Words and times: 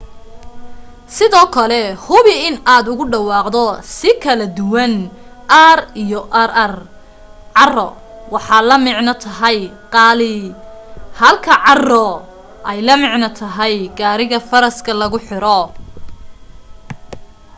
sidoo 1.15 1.47
kale 1.55 1.79
hubi 2.05 2.33
in 2.47 2.55
aad 2.75 2.85
ugu 2.91 3.05
dhawaaqdo 3.13 3.65
si 3.95 4.09
kala 4.23 4.45
duwan 4.57 4.93
r 5.77 5.79
iyo 6.03 6.19
rr 6.49 6.73
caro 7.57 7.87
waxaa 8.33 8.61
la 8.69 8.75
micno 8.85 9.13
tahay 9.23 9.59
qaali 9.93 10.33
halka 11.19 11.53
carro 11.65 12.07
ay 12.69 12.77
la 12.87 12.93
micno 13.03 13.27
tahay 13.39 13.75
gariga 13.99 14.39
faraska 14.49 14.91
lagu 15.01 15.19
xiro 15.27 15.59